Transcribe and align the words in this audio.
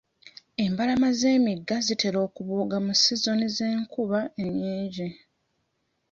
Embalama 0.65 1.09
z'emigga 1.19 1.75
zitera 1.85 2.17
okubooga 2.27 2.77
mu 2.85 2.93
sizoni 3.01 3.45
z'enkuba 3.55 4.19
ennyingi. 4.43 5.07